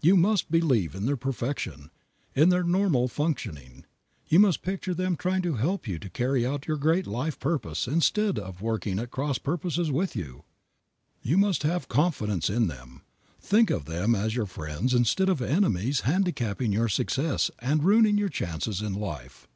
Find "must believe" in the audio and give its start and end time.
0.16-0.94